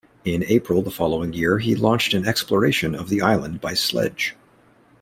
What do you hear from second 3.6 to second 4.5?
by sledge.